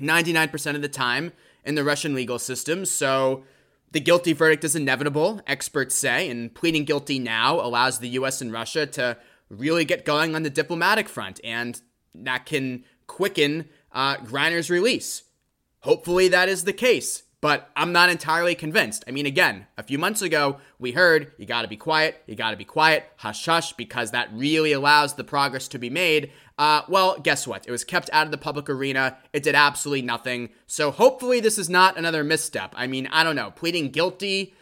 99% 0.00 0.74
of 0.74 0.82
the 0.82 0.88
time 0.88 1.32
in 1.64 1.74
the 1.74 1.84
Russian 1.84 2.14
legal 2.14 2.38
system. 2.38 2.84
So 2.84 3.44
the 3.92 4.00
guilty 4.00 4.32
verdict 4.32 4.64
is 4.64 4.74
inevitable, 4.74 5.40
experts 5.46 5.94
say, 5.94 6.28
and 6.28 6.54
pleading 6.54 6.84
guilty 6.84 7.18
now 7.18 7.60
allows 7.60 7.98
the 7.98 8.08
US 8.10 8.40
and 8.40 8.52
Russia 8.52 8.86
to 8.86 9.16
really 9.48 9.84
get 9.84 10.04
going 10.04 10.34
on 10.34 10.42
the 10.42 10.50
diplomatic 10.50 11.08
front, 11.08 11.40
and 11.44 11.80
that 12.14 12.46
can 12.46 12.84
quicken 13.06 13.68
uh, 13.92 14.16
Griner's 14.16 14.70
release. 14.70 15.22
Hopefully, 15.80 16.28
that 16.28 16.48
is 16.48 16.64
the 16.64 16.72
case 16.72 17.22
but 17.44 17.70
I'm 17.76 17.92
not 17.92 18.08
entirely 18.08 18.54
convinced. 18.54 19.04
I 19.06 19.10
mean, 19.10 19.26
again, 19.26 19.66
a 19.76 19.82
few 19.82 19.98
months 19.98 20.22
ago, 20.22 20.60
we 20.78 20.92
heard 20.92 21.30
you 21.36 21.44
gotta 21.44 21.68
be 21.68 21.76
quiet, 21.76 22.22
you 22.26 22.36
gotta 22.36 22.56
be 22.56 22.64
quiet, 22.64 23.04
hush 23.16 23.44
hush, 23.44 23.74
because 23.74 24.12
that 24.12 24.30
really 24.32 24.72
allows 24.72 25.12
the 25.12 25.24
progress 25.24 25.68
to 25.68 25.78
be 25.78 25.90
made. 25.90 26.32
Uh, 26.56 26.80
well, 26.88 27.20
guess 27.20 27.46
what? 27.46 27.68
It 27.68 27.70
was 27.70 27.84
kept 27.84 28.08
out 28.14 28.24
of 28.24 28.30
the 28.30 28.38
public 28.38 28.70
arena. 28.70 29.18
It 29.34 29.42
did 29.42 29.54
absolutely 29.54 30.00
nothing. 30.00 30.48
So 30.66 30.90
hopefully, 30.90 31.38
this 31.38 31.58
is 31.58 31.68
not 31.68 31.98
another 31.98 32.24
misstep. 32.24 32.72
I 32.78 32.86
mean, 32.86 33.08
I 33.08 33.22
don't 33.22 33.36
know. 33.36 33.50
Pleading 33.50 33.90
guilty 33.90 34.54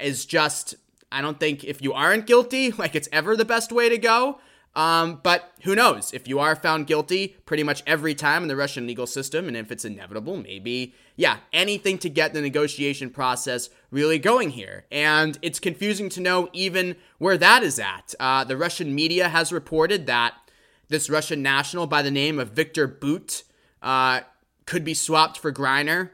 is 0.00 0.24
just, 0.24 0.76
I 1.12 1.20
don't 1.20 1.38
think 1.38 1.62
if 1.62 1.82
you 1.82 1.92
aren't 1.92 2.26
guilty, 2.26 2.72
like 2.78 2.94
it's 2.94 3.08
ever 3.12 3.36
the 3.36 3.44
best 3.44 3.70
way 3.70 3.90
to 3.90 3.98
go. 3.98 4.38
Um, 4.76 5.20
but 5.22 5.52
who 5.62 5.74
knows? 5.74 6.12
If 6.12 6.26
you 6.26 6.40
are 6.40 6.56
found 6.56 6.88
guilty 6.88 7.36
pretty 7.46 7.62
much 7.62 7.82
every 7.86 8.14
time 8.14 8.42
in 8.42 8.48
the 8.48 8.56
Russian 8.56 8.86
legal 8.86 9.06
system, 9.06 9.46
and 9.46 9.56
if 9.56 9.70
it's 9.70 9.84
inevitable, 9.84 10.36
maybe, 10.36 10.94
yeah, 11.16 11.38
anything 11.52 11.96
to 11.98 12.08
get 12.08 12.34
the 12.34 12.40
negotiation 12.40 13.10
process 13.10 13.70
really 13.90 14.18
going 14.18 14.50
here. 14.50 14.84
And 14.90 15.38
it's 15.42 15.60
confusing 15.60 16.08
to 16.10 16.20
know 16.20 16.48
even 16.52 16.96
where 17.18 17.38
that 17.38 17.62
is 17.62 17.78
at. 17.78 18.14
Uh, 18.18 18.42
the 18.42 18.56
Russian 18.56 18.94
media 18.94 19.28
has 19.28 19.52
reported 19.52 20.06
that 20.06 20.34
this 20.88 21.08
Russian 21.08 21.40
national 21.40 21.86
by 21.86 22.02
the 22.02 22.10
name 22.10 22.40
of 22.40 22.50
Victor 22.50 22.88
Bout 22.88 23.44
uh, 23.80 24.20
could 24.66 24.84
be 24.84 24.94
swapped 24.94 25.38
for 25.38 25.52
Griner. 25.52 26.10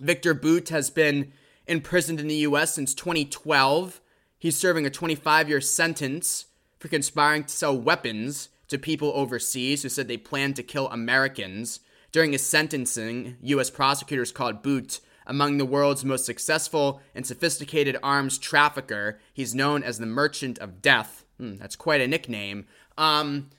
Victor 0.00 0.34
Bout 0.34 0.70
has 0.70 0.90
been 0.90 1.32
imprisoned 1.68 2.18
in 2.18 2.26
the 2.26 2.36
U.S. 2.36 2.74
since 2.74 2.92
2012. 2.94 4.00
He's 4.36 4.56
serving 4.56 4.84
a 4.84 4.90
25 4.90 5.48
year 5.48 5.60
sentence 5.60 6.46
for 6.78 6.88
conspiring 6.88 7.44
to 7.44 7.48
sell 7.54 7.76
weapons 7.76 8.48
to 8.68 8.78
people 8.78 9.12
overseas 9.14 9.82
who 9.82 9.88
said 9.88 10.08
they 10.08 10.16
planned 10.16 10.56
to 10.56 10.62
kill 10.62 10.88
Americans. 10.88 11.80
During 12.12 12.32
his 12.32 12.46
sentencing, 12.46 13.36
U.S. 13.42 13.70
prosecutors 13.70 14.32
called 14.32 14.62
Bout 14.62 15.00
among 15.26 15.58
the 15.58 15.66
world's 15.66 16.04
most 16.04 16.24
successful 16.24 17.00
and 17.14 17.26
sophisticated 17.26 17.96
arms 18.02 18.38
trafficker. 18.38 19.20
He's 19.32 19.54
known 19.54 19.82
as 19.82 19.98
the 19.98 20.06
Merchant 20.06 20.58
of 20.58 20.80
Death. 20.80 21.24
Hmm, 21.38 21.56
that's 21.56 21.76
quite 21.76 22.00
a 22.00 22.08
nickname. 22.08 22.66
Um, 22.96 23.50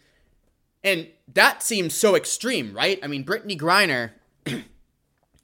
And 0.84 1.08
that 1.34 1.62
seems 1.62 1.94
so 1.94 2.16
extreme, 2.16 2.74
right? 2.74 3.00
I 3.04 3.08
mean, 3.08 3.26
Brittney 3.26 3.60
Griner 3.60 4.12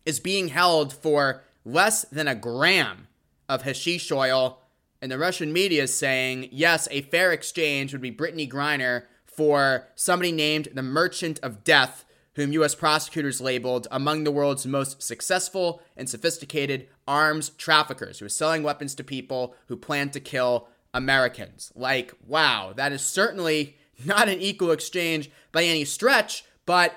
is 0.06 0.20
being 0.20 0.48
held 0.48 0.94
for 0.94 1.44
less 1.64 2.04
than 2.06 2.28
a 2.28 2.36
gram 2.36 3.08
of 3.50 3.64
hashish 3.64 4.12
oil. 4.12 4.62
And 5.06 5.12
the 5.12 5.20
Russian 5.20 5.54
media 5.54 5.84
is 5.84 5.96
saying, 5.96 6.50
yes, 6.52 6.88
a 6.90 7.02
fair 7.02 7.32
exchange 7.32 7.92
would 7.92 8.02
be 8.02 8.12
Brittney 8.12 8.50
Griner 8.50 9.04
for 9.24 9.88
somebody 9.94 10.32
named 10.32 10.70
the 10.74 10.82
Merchant 10.82 11.40
of 11.44 11.64
Death, 11.64 12.06
whom 12.34 12.52
U.S. 12.54 12.74
prosecutors 12.74 13.40
labeled 13.40 13.88
among 13.92 14.24
the 14.24 14.32
world's 14.32 14.66
most 14.66 15.04
successful 15.04 15.80
and 15.96 16.10
sophisticated 16.10 16.88
arms 17.08 17.50
traffickers 17.50 18.18
who 18.18 18.26
is 18.26 18.36
selling 18.36 18.64
weapons 18.64 18.96
to 18.96 19.04
people 19.04 19.54
who 19.68 19.78
plan 19.78 20.10
to 20.10 20.20
kill 20.20 20.70
Americans. 20.92 21.72
Like, 21.76 22.16
wow, 22.26 22.74
that 22.76 22.92
is 22.92 23.04
certainly 23.04 23.78
not 24.04 24.28
an 24.28 24.42
equal 24.42 24.72
exchange 24.72 25.30
by 25.52 25.66
any 25.66 25.86
stretch, 25.86 26.46
but 26.66 26.96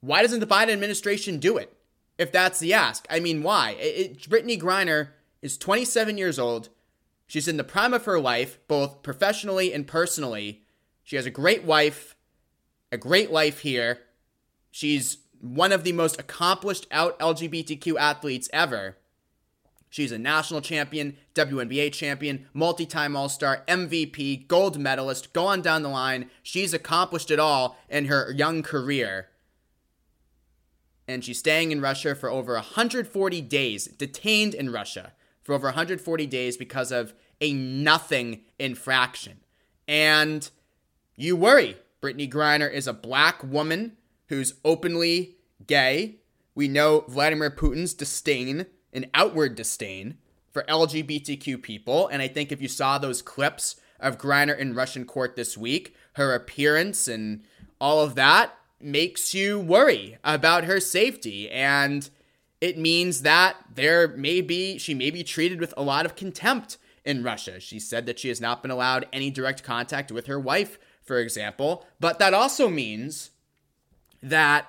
why 0.00 0.22
doesn't 0.22 0.40
the 0.40 0.44
Biden 0.44 0.72
administration 0.72 1.38
do 1.38 1.56
it? 1.56 1.72
If 2.18 2.32
that's 2.32 2.58
the 2.58 2.74
ask. 2.74 3.06
I 3.08 3.20
mean, 3.20 3.44
why? 3.44 3.76
It, 3.78 3.84
it, 3.84 4.20
Brittney 4.28 4.60
Griner 4.60 5.10
is 5.42 5.58
27 5.58 6.18
years 6.18 6.38
old. 6.38 6.68
She's 7.26 7.48
in 7.48 7.58
the 7.58 7.64
prime 7.64 7.92
of 7.92 8.06
her 8.06 8.18
life, 8.18 8.58
both 8.68 9.02
professionally 9.02 9.72
and 9.72 9.86
personally. 9.86 10.62
She 11.04 11.16
has 11.16 11.26
a 11.26 11.30
great 11.30 11.64
wife, 11.64 12.16
a 12.90 12.96
great 12.96 13.30
life 13.30 13.60
here. 13.60 14.00
She's 14.70 15.18
one 15.40 15.72
of 15.72 15.84
the 15.84 15.92
most 15.92 16.18
accomplished 16.18 16.86
out 16.90 17.18
LGBTQ 17.18 17.98
athletes 17.98 18.48
ever. 18.52 18.96
She's 19.90 20.12
a 20.12 20.18
national 20.18 20.60
champion, 20.60 21.16
WNBA 21.34 21.92
champion, 21.92 22.46
multi 22.52 22.84
time 22.84 23.16
All 23.16 23.28
Star, 23.28 23.62
MVP, 23.68 24.46
gold 24.48 24.78
medalist, 24.78 25.32
go 25.32 25.46
on 25.46 25.62
down 25.62 25.82
the 25.82 25.88
line. 25.88 26.30
She's 26.42 26.74
accomplished 26.74 27.30
it 27.30 27.38
all 27.38 27.78
in 27.88 28.06
her 28.06 28.32
young 28.32 28.62
career. 28.62 29.28
And 31.06 31.24
she's 31.24 31.38
staying 31.38 31.72
in 31.72 31.80
Russia 31.80 32.14
for 32.14 32.28
over 32.28 32.52
140 32.54 33.40
days, 33.42 33.86
detained 33.86 34.52
in 34.52 34.70
Russia 34.70 35.12
for 35.48 35.54
over 35.54 35.68
140 35.68 36.26
days 36.26 36.58
because 36.58 36.92
of 36.92 37.14
a 37.40 37.54
nothing 37.54 38.42
infraction. 38.58 39.40
And 39.88 40.46
you 41.16 41.36
worry. 41.36 41.78
Brittney 42.02 42.30
Griner 42.30 42.70
is 42.70 42.86
a 42.86 42.92
black 42.92 43.42
woman 43.42 43.96
who's 44.26 44.56
openly 44.62 45.36
gay. 45.66 46.16
We 46.54 46.68
know 46.68 47.06
Vladimir 47.08 47.50
Putin's 47.50 47.94
disdain 47.94 48.66
an 48.92 49.06
outward 49.14 49.54
disdain 49.54 50.18
for 50.52 50.64
LGBTQ 50.64 51.62
people. 51.62 52.08
And 52.08 52.20
I 52.20 52.28
think 52.28 52.52
if 52.52 52.60
you 52.60 52.68
saw 52.68 52.98
those 52.98 53.22
clips 53.22 53.76
of 53.98 54.18
Griner 54.18 54.56
in 54.56 54.74
Russian 54.74 55.06
court 55.06 55.34
this 55.34 55.56
week, 55.56 55.96
her 56.16 56.34
appearance 56.34 57.08
and 57.08 57.42
all 57.80 58.02
of 58.02 58.16
that 58.16 58.54
makes 58.82 59.32
you 59.32 59.58
worry 59.58 60.18
about 60.22 60.64
her 60.64 60.78
safety. 60.78 61.48
And 61.48 62.10
it 62.60 62.78
means 62.78 63.22
that 63.22 63.56
there 63.72 64.08
may 64.08 64.40
be, 64.40 64.78
she 64.78 64.94
may 64.94 65.10
be 65.10 65.22
treated 65.22 65.60
with 65.60 65.72
a 65.76 65.82
lot 65.82 66.04
of 66.04 66.16
contempt 66.16 66.76
in 67.04 67.22
Russia. 67.22 67.60
She 67.60 67.78
said 67.78 68.06
that 68.06 68.18
she 68.18 68.28
has 68.28 68.40
not 68.40 68.62
been 68.62 68.70
allowed 68.70 69.06
any 69.12 69.30
direct 69.30 69.62
contact 69.62 70.10
with 70.10 70.26
her 70.26 70.40
wife, 70.40 70.78
for 71.02 71.18
example. 71.18 71.86
But 72.00 72.18
that 72.18 72.34
also 72.34 72.68
means 72.68 73.30
that 74.22 74.66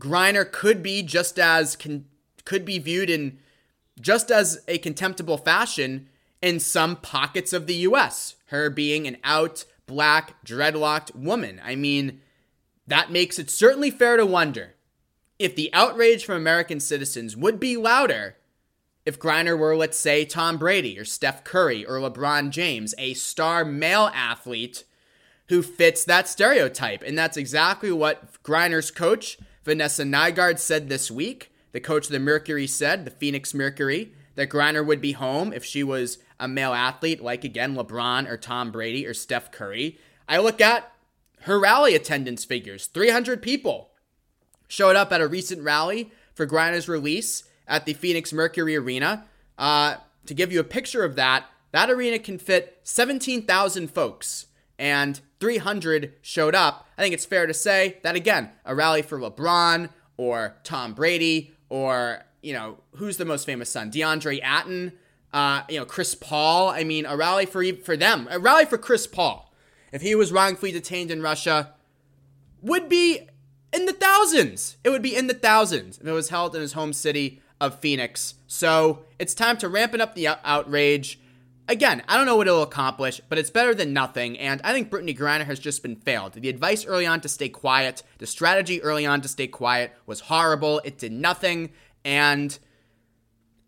Griner 0.00 0.50
could 0.50 0.82
be 0.82 1.02
just 1.02 1.38
as, 1.38 1.76
con- 1.76 2.06
could 2.44 2.64
be 2.64 2.78
viewed 2.78 3.10
in 3.10 3.38
just 4.00 4.30
as 4.30 4.62
a 4.66 4.78
contemptible 4.78 5.38
fashion 5.38 6.08
in 6.40 6.60
some 6.60 6.96
pockets 6.96 7.52
of 7.52 7.66
the 7.66 7.74
US, 7.74 8.36
her 8.46 8.70
being 8.70 9.06
an 9.06 9.18
out, 9.22 9.64
black, 9.86 10.42
dreadlocked 10.44 11.14
woman. 11.14 11.60
I 11.64 11.74
mean, 11.74 12.20
that 12.86 13.10
makes 13.10 13.38
it 13.38 13.50
certainly 13.50 13.90
fair 13.90 14.16
to 14.16 14.24
wonder 14.24 14.74
if 15.38 15.54
the 15.54 15.72
outrage 15.72 16.24
from 16.24 16.36
American 16.36 16.80
citizens 16.80 17.36
would 17.36 17.60
be 17.60 17.76
louder 17.76 18.36
if 19.08 19.18
Griner 19.18 19.58
were, 19.58 19.74
let's 19.74 19.98
say, 19.98 20.26
Tom 20.26 20.58
Brady 20.58 20.98
or 20.98 21.04
Steph 21.04 21.42
Curry 21.42 21.82
or 21.84 21.94
LeBron 21.94 22.50
James, 22.50 22.94
a 22.98 23.14
star 23.14 23.64
male 23.64 24.10
athlete 24.12 24.84
who 25.48 25.62
fits 25.62 26.04
that 26.04 26.28
stereotype. 26.28 27.02
And 27.02 27.16
that's 27.16 27.38
exactly 27.38 27.90
what 27.90 28.42
Griner's 28.42 28.90
coach, 28.90 29.38
Vanessa 29.64 30.04
Nygaard, 30.04 30.58
said 30.58 30.88
this 30.88 31.10
week 31.10 31.52
the 31.72 31.80
coach 31.80 32.06
of 32.06 32.12
the 32.12 32.18
Mercury 32.18 32.66
said, 32.66 33.04
the 33.04 33.10
Phoenix 33.10 33.54
Mercury, 33.54 34.12
that 34.34 34.50
Griner 34.50 34.84
would 34.84 35.00
be 35.00 35.12
home 35.12 35.52
if 35.52 35.64
she 35.64 35.82
was 35.82 36.18
a 36.40 36.48
male 36.48 36.72
athlete, 36.72 37.22
like 37.22 37.44
again 37.44 37.74
LeBron 37.74 38.28
or 38.28 38.36
Tom 38.36 38.70
Brady 38.70 39.06
or 39.06 39.14
Steph 39.14 39.50
Curry. 39.50 39.98
I 40.28 40.38
look 40.38 40.60
at 40.60 40.92
her 41.42 41.58
rally 41.58 41.94
attendance 41.94 42.44
figures 42.44 42.86
300 42.86 43.40
people 43.42 43.90
showed 44.68 44.96
up 44.96 45.12
at 45.12 45.20
a 45.20 45.26
recent 45.26 45.62
rally 45.62 46.12
for 46.34 46.46
Griner's 46.46 46.88
release 46.88 47.44
at 47.66 47.84
the 47.84 47.94
Phoenix 47.94 48.32
Mercury 48.32 48.76
Arena. 48.76 49.24
Uh, 49.58 49.96
to 50.26 50.34
give 50.34 50.52
you 50.52 50.60
a 50.60 50.64
picture 50.64 51.04
of 51.04 51.16
that, 51.16 51.46
that 51.72 51.90
arena 51.90 52.18
can 52.18 52.38
fit 52.38 52.78
17,000 52.84 53.88
folks, 53.88 54.46
and 54.78 55.20
300 55.40 56.14
showed 56.22 56.54
up. 56.54 56.86
I 56.96 57.02
think 57.02 57.14
it's 57.14 57.24
fair 57.24 57.46
to 57.46 57.54
say 57.54 57.98
that, 58.02 58.14
again, 58.14 58.50
a 58.64 58.74
rally 58.74 59.02
for 59.02 59.18
LeBron 59.18 59.90
or 60.16 60.56
Tom 60.62 60.94
Brady 60.94 61.54
or 61.68 62.22
you 62.42 62.52
know 62.52 62.78
who's 62.96 63.16
the 63.16 63.24
most 63.24 63.44
famous 63.44 63.70
son, 63.70 63.90
DeAndre 63.90 64.40
Ayton, 64.44 64.92
uh, 65.32 65.62
you 65.68 65.78
know 65.78 65.84
Chris 65.84 66.14
Paul. 66.14 66.68
I 66.68 66.84
mean, 66.84 67.06
a 67.06 67.16
rally 67.16 67.46
for 67.46 67.64
for 67.84 67.96
them, 67.96 68.28
a 68.30 68.38
rally 68.38 68.64
for 68.64 68.78
Chris 68.78 69.06
Paul, 69.06 69.52
if 69.92 70.02
he 70.02 70.14
was 70.14 70.32
wrongfully 70.32 70.72
detained 70.72 71.10
in 71.10 71.22
Russia, 71.22 71.74
would 72.62 72.88
be 72.88 73.28
in 73.72 73.86
the 73.86 73.92
thousands. 73.92 74.76
It 74.84 74.90
would 74.90 75.02
be 75.02 75.14
in 75.14 75.26
the 75.26 75.34
thousands 75.34 75.98
if 75.98 76.06
it 76.06 76.12
was 76.12 76.30
held 76.30 76.54
in 76.54 76.60
his 76.60 76.72
home 76.72 76.92
city 76.92 77.42
of 77.60 77.78
Phoenix. 77.80 78.34
So 78.46 79.04
it's 79.18 79.34
time 79.34 79.58
to 79.58 79.68
ramp 79.68 79.94
it 79.94 80.00
up 80.00 80.14
the 80.14 80.28
outrage. 80.44 81.18
Again, 81.66 82.02
I 82.08 82.16
don't 82.16 82.24
know 82.24 82.36
what 82.36 82.46
it'll 82.46 82.62
accomplish, 82.62 83.20
but 83.28 83.36
it's 83.36 83.50
better 83.50 83.74
than 83.74 83.92
nothing. 83.92 84.38
And 84.38 84.60
I 84.64 84.72
think 84.72 84.90
Brittney 84.90 85.16
Griner 85.16 85.44
has 85.44 85.58
just 85.58 85.82
been 85.82 85.96
failed. 85.96 86.32
The 86.32 86.48
advice 86.48 86.86
early 86.86 87.06
on 87.06 87.20
to 87.20 87.28
stay 87.28 87.50
quiet, 87.50 88.02
the 88.18 88.26
strategy 88.26 88.82
early 88.82 89.04
on 89.04 89.20
to 89.20 89.28
stay 89.28 89.48
quiet 89.48 89.94
was 90.06 90.20
horrible. 90.20 90.80
It 90.84 90.96
did 90.96 91.12
nothing. 91.12 91.70
And 92.04 92.58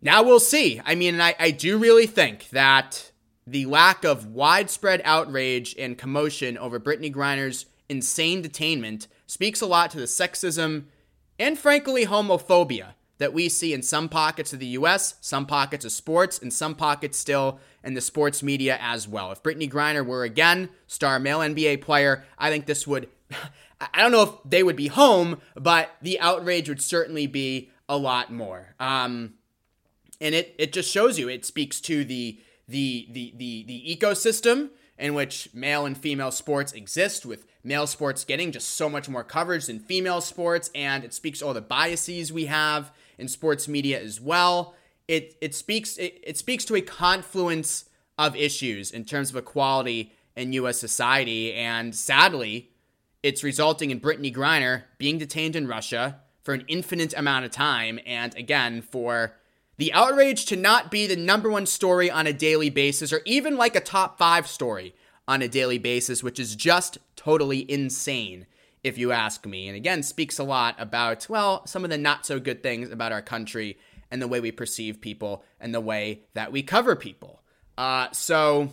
now 0.01 0.23
we'll 0.23 0.41
see. 0.41 0.81
I 0.85 0.95
mean, 0.95 1.21
I, 1.21 1.35
I 1.39 1.51
do 1.51 1.77
really 1.77 2.07
think 2.07 2.49
that 2.51 3.11
the 3.47 3.67
lack 3.67 4.05
of 4.05 4.27
widespread 4.27 5.03
outrage 5.05 5.75
and 5.79 5.99
commotion 5.99 6.57
over 6.57 6.81
Brittney 6.81 7.13
Griner's 7.13 7.67
insane 7.89 8.43
detainment 8.43 9.09
speaks 9.31 9.61
a 9.61 9.67
lot 9.67 9.93
to 9.93 9.99
the 9.99 10.07
sexism 10.07 10.87
and, 11.39 11.57
frankly, 11.57 12.05
homophobia 12.05 12.95
that 13.19 13.33
we 13.33 13.49
see 13.49 13.73
in 13.73 13.81
some 13.81 14.09
pockets 14.09 14.53
of 14.53 14.59
the 14.59 14.67
US, 14.67 15.15
some 15.21 15.47
pockets 15.47 15.85
of 15.85 15.93
sports, 15.93 16.39
and 16.39 16.53
some 16.53 16.75
pockets 16.75 17.17
still 17.17 17.61
in 17.85 17.95
the 17.95 18.01
sports 18.01 18.43
media 18.43 18.77
as 18.81 19.07
well. 19.07 19.31
If 19.31 19.43
Brittney 19.43 19.71
Griner 19.71 20.05
were 20.05 20.25
again 20.25 20.69
star 20.89 21.21
male 21.21 21.39
NBA 21.39 21.81
player, 21.81 22.25
I 22.39 22.51
think 22.51 22.67
this 22.67 22.87
would 22.89 23.09
I 23.95 24.03
don't 24.03 24.11
know 24.11 24.23
if 24.23 24.31
they 24.45 24.63
would 24.63 24.77
be 24.77 24.89
home, 24.89 25.41
but 25.55 25.91
the 26.03 26.19
outrage 26.19 26.69
would 26.69 26.83
certainly 26.83 27.27
be 27.27 27.71
a 27.89 27.97
lot 27.97 28.33
more. 28.33 28.75
Um, 28.81 29.35
and 30.21 30.35
it 30.35 30.55
it 30.59 30.73
just 30.73 30.91
shows 30.91 31.19
you 31.19 31.29
it 31.29 31.45
speaks 31.45 31.81
to 31.83 32.05
the 32.05 32.41
the 32.67 33.07
the 33.13 33.35
the 33.37 33.65
the 33.65 33.97
ecosystem 33.97 34.71
in 35.01 35.15
which 35.15 35.49
male 35.55 35.87
and 35.87 35.97
female 35.97 36.31
sports 36.31 36.73
exist 36.73 37.25
with 37.27 37.47
male 37.65 37.87
sports 37.87 38.25
getting 38.25 38.53
just 38.53 38.69
so 38.69 38.89
much 38.89 39.09
more 39.09 39.25
coverage 39.25 39.67
than 39.67 39.79
female 39.79 40.21
sports 40.21 40.71
and 40.75 41.03
it 41.03 41.15
speaks 41.15 41.43
all 41.43 41.55
the 41.55 41.61
biases 41.61 42.33
we 42.33 42.47
have 42.47 42.93
in 43.19 43.27
sports 43.27 43.67
media 43.67 44.01
as 44.01 44.21
well. 44.21 44.75
It 45.09 45.37
it 45.41 45.55
speaks 45.55 45.97
it, 45.97 46.21
it 46.23 46.37
speaks 46.37 46.65
to 46.67 46.77
a 46.77 46.81
confluence 46.81 47.87
of 48.19 48.37
issues 48.37 48.91
in 48.91 49.05
terms 49.05 49.31
of 49.31 49.37
equality 49.37 50.13
in 50.37 50.53
U.S. 50.53 50.79
society, 50.79 51.55
and 51.55 51.95
sadly, 51.95 52.71
it's 53.23 53.43
resulting 53.43 53.91
in 53.91 54.01
Brittney 54.01 54.35
Griner 54.35 54.85
being 54.99 55.19
detained 55.19 55.57
in 55.57 55.67
Russia 55.67 56.21
for 56.43 56.55
an 56.55 56.65
infinite 56.69 57.13
amount 57.15 57.45
of 57.45 57.51
time, 57.51 57.99
and 58.07 58.35
again 58.37 58.83
for 58.83 59.37
the 59.81 59.95
outrage 59.95 60.45
to 60.45 60.57
not 60.57 60.91
be 60.91 61.07
the 61.07 61.17
number 61.17 61.51
one 61.51 61.65
story 61.65 62.11
on 62.11 62.27
a 62.27 62.35
daily 62.35 62.69
basis, 62.69 63.15
or 63.15 63.23
even 63.25 63.57
like 63.57 63.75
a 63.75 63.81
top 63.81 64.19
five 64.19 64.47
story 64.47 64.95
on 65.27 65.41
a 65.41 65.49
daily 65.49 65.79
basis, 65.79 66.23
which 66.23 66.39
is 66.39 66.55
just 66.55 66.99
totally 67.17 67.69
insane 67.71 68.45
if 68.85 68.99
you 68.99 69.11
ask 69.11 69.47
me. 69.47 69.69
And 69.69 69.77
again, 69.79 70.03
speaks 70.03 70.39
a 70.39 70.45
lot 70.45 70.75
about, 70.79 71.27
well, 71.31 71.67
some 71.67 71.83
of 71.83 71.89
the 71.89 71.97
not 71.97 72.27
so 72.27 72.39
good 72.39 72.63
things 72.63 72.91
about 72.91 73.11
our 73.11 73.23
country 73.23 73.79
and 74.11 74.21
the 74.21 74.29
way 74.29 74.39
we 74.39 74.53
perceive 74.53 75.01
people 75.01 75.45
and 75.59 75.75
the 75.75 75.81
way 75.81 76.25
that 76.35 76.53
we 76.53 76.63
cover 76.63 76.95
people. 76.95 77.41
Uh, 77.79 78.09
so, 78.13 78.69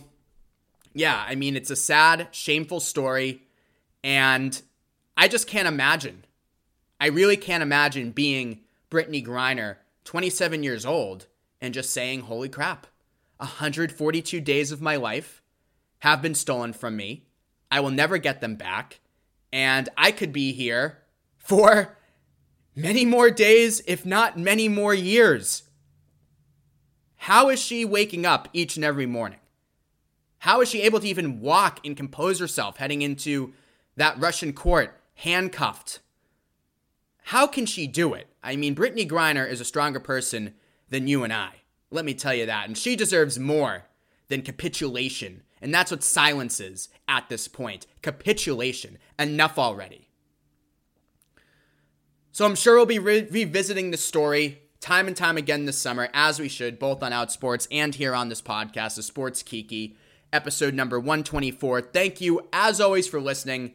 yeah, 0.92 1.24
I 1.26 1.36
mean, 1.36 1.56
it's 1.56 1.70
a 1.70 1.76
sad, 1.76 2.28
shameful 2.32 2.80
story. 2.80 3.44
And 4.04 4.60
I 5.16 5.26
just 5.26 5.46
can't 5.46 5.68
imagine. 5.68 6.26
I 7.00 7.06
really 7.06 7.38
can't 7.38 7.62
imagine 7.62 8.10
being 8.10 8.60
Brittney 8.90 9.24
Griner, 9.24 9.76
27 10.08 10.62
years 10.62 10.86
old, 10.86 11.26
and 11.60 11.74
just 11.74 11.90
saying, 11.90 12.20
holy 12.20 12.48
crap, 12.48 12.86
142 13.36 14.40
days 14.40 14.72
of 14.72 14.80
my 14.80 14.96
life 14.96 15.42
have 15.98 16.22
been 16.22 16.34
stolen 16.34 16.72
from 16.72 16.96
me. 16.96 17.26
I 17.70 17.80
will 17.80 17.90
never 17.90 18.16
get 18.16 18.40
them 18.40 18.54
back 18.54 19.00
And 19.52 19.90
I 19.98 20.12
could 20.12 20.32
be 20.32 20.52
here 20.52 20.98
for 21.36 21.96
many 22.74 23.04
more 23.04 23.30
days, 23.30 23.82
if 23.86 24.06
not 24.06 24.38
many 24.38 24.68
more 24.68 24.94
years. 24.94 25.64
How 27.16 27.50
is 27.50 27.60
she 27.60 27.84
waking 27.84 28.24
up 28.24 28.48
each 28.54 28.76
and 28.76 28.84
every 28.84 29.06
morning? 29.06 29.40
How 30.38 30.60
is 30.62 30.68
she 30.70 30.82
able 30.82 31.00
to 31.00 31.08
even 31.08 31.40
walk 31.40 31.84
and 31.84 31.96
compose 31.96 32.38
herself 32.38 32.76
heading 32.76 33.02
into 33.02 33.52
that 33.96 34.18
Russian 34.18 34.52
court 34.54 34.98
handcuffed? 35.16 35.98
How 37.24 37.46
can 37.46 37.66
she 37.66 37.86
do 37.86 38.14
it? 38.14 38.27
I 38.42 38.56
mean, 38.56 38.74
Brittney 38.74 39.08
Griner 39.08 39.48
is 39.48 39.60
a 39.60 39.64
stronger 39.64 40.00
person 40.00 40.54
than 40.88 41.08
you 41.08 41.24
and 41.24 41.32
I. 41.32 41.50
Let 41.90 42.04
me 42.04 42.14
tell 42.14 42.34
you 42.34 42.46
that. 42.46 42.66
And 42.66 42.76
she 42.76 42.96
deserves 42.96 43.38
more 43.38 43.84
than 44.28 44.42
capitulation. 44.42 45.42
And 45.60 45.74
that's 45.74 45.90
what 45.90 46.02
silence 46.02 46.60
is 46.60 46.88
at 47.08 47.28
this 47.28 47.48
point 47.48 47.86
capitulation. 48.02 48.98
Enough 49.18 49.58
already. 49.58 50.08
So 52.30 52.44
I'm 52.44 52.54
sure 52.54 52.76
we'll 52.76 52.86
be 52.86 52.98
re- 52.98 53.28
revisiting 53.28 53.90
the 53.90 53.96
story 53.96 54.60
time 54.80 55.08
and 55.08 55.16
time 55.16 55.36
again 55.36 55.64
this 55.64 55.78
summer, 55.78 56.08
as 56.14 56.38
we 56.38 56.48
should, 56.48 56.78
both 56.78 57.02
on 57.02 57.12
Outsports 57.12 57.66
and 57.70 57.94
here 57.94 58.14
on 58.14 58.28
this 58.28 58.42
podcast, 58.42 58.94
the 58.94 59.02
Sports 59.02 59.42
Kiki, 59.42 59.96
episode 60.32 60.74
number 60.74 61.00
124. 61.00 61.80
Thank 61.80 62.20
you, 62.20 62.46
as 62.52 62.80
always, 62.80 63.08
for 63.08 63.20
listening. 63.20 63.74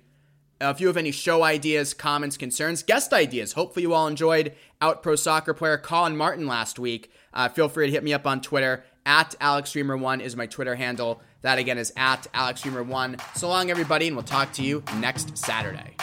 Uh, 0.64 0.70
if 0.70 0.80
you 0.80 0.88
have 0.88 0.96
any 0.96 1.12
show 1.12 1.44
ideas, 1.44 1.94
comments, 1.94 2.38
concerns, 2.38 2.84
guest 2.84 3.12
ideas, 3.12 3.54
hopefully 3.54 3.84
you 3.84 3.94
all 3.94 4.08
enjoyed 4.08 4.54
Out 4.82 5.04
Pro 5.04 5.16
Soccer 5.16 5.54
player 5.54 5.78
Colin 5.78 6.16
Martin 6.16 6.48
last 6.48 6.80
week. 6.80 7.12
Uh, 7.34 7.50
feel 7.50 7.68
free 7.68 7.88
to 7.88 7.92
hit 7.92 8.04
me 8.04 8.14
up 8.14 8.26
on 8.26 8.40
Twitter. 8.40 8.86
At 9.06 9.36
AlexReimer1 9.42 10.22
is 10.22 10.38
my 10.38 10.46
Twitter 10.46 10.76
handle. 10.76 11.22
That 11.42 11.58
again 11.58 11.78
is 11.78 11.92
at 11.98 12.28
AlexReimer1. 12.34 13.38
So 13.38 13.50
long, 13.50 13.70
everybody, 13.70 14.08
and 14.08 14.16
we'll 14.16 14.24
talk 14.24 14.54
to 14.54 14.64
you 14.64 14.82
next 15.00 15.38
Saturday. 15.38 15.98